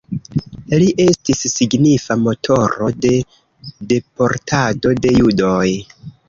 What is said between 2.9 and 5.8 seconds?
de deportado de judoj.